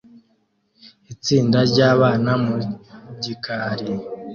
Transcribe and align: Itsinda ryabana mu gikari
Itsinda 1.13 1.59
ryabana 1.69 2.31
mu 2.45 2.55
gikari 3.23 3.89